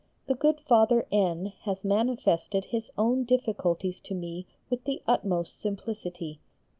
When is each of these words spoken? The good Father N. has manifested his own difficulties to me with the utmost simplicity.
The 0.25 0.33
good 0.33 0.59
Father 0.61 1.05
N. 1.11 1.53
has 1.65 1.85
manifested 1.85 2.65
his 2.65 2.89
own 2.97 3.23
difficulties 3.23 3.99
to 3.99 4.15
me 4.15 4.47
with 4.67 4.85
the 4.85 5.03
utmost 5.05 5.61
simplicity. 5.61 6.39